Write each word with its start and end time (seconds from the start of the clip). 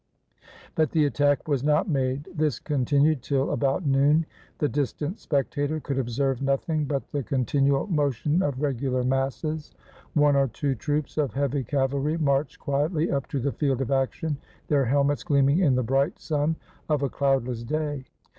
But 0.73 0.89
the 0.89 1.05
attack 1.05 1.47
was 1.47 1.63
not 1.63 1.87
made. 1.87 2.27
This 2.33 2.57
continued 2.57 3.21
till 3.21 3.51
about 3.51 3.85
noon. 3.85 4.25
The 4.57 4.67
distant 4.67 5.19
spectator 5.19 5.79
could 5.79 5.99
observe 5.99 6.41
nothing 6.41 6.85
but 6.85 7.11
the 7.11 7.21
continual 7.21 7.85
motion 7.85 8.41
of 8.41 8.59
regular 8.63 9.03
masses. 9.03 9.75
One 10.15 10.35
or 10.35 10.47
two 10.47 10.73
troops 10.73 11.19
of 11.19 11.35
heavy 11.35 11.63
cavalry 11.63 12.17
marched 12.17 12.57
quietly 12.59 13.11
up 13.11 13.27
to 13.27 13.39
the 13.39 13.51
field 13.51 13.79
of 13.79 13.91
action, 13.91 14.37
their 14.69 14.85
helmets 14.85 15.23
gleaming 15.23 15.59
in 15.59 15.75
the 15.75 15.83
bright 15.83 16.17
sun 16.17 16.55
of 16.89 17.03
a 17.03 17.09
cloudless 17.09 17.61
day. 17.63 18.05